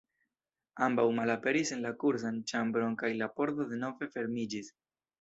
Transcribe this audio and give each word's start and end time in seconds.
Ambaŭ 0.85 1.05
malaperis 1.19 1.75
en 1.77 1.85
la 1.87 1.93
kursan 2.05 2.41
ĉambron 2.55 2.99
kaj 3.05 3.15
la 3.23 3.31
pordo 3.39 3.71
denove 3.75 4.13
fermiĝis. 4.19 4.77